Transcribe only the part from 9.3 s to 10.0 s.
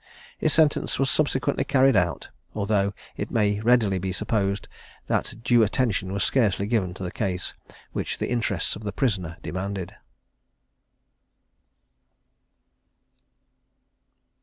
demanded.